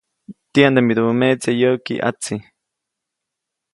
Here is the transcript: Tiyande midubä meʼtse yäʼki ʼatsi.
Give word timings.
Tiyande 0.51 0.81
midubä 0.85 1.11
meʼtse 1.19 1.51
yäʼki 1.61 1.93
ʼatsi. 2.03 2.35